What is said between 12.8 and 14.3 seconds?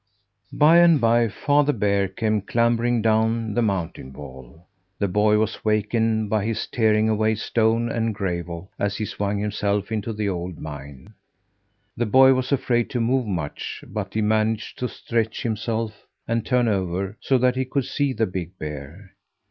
to move much; but he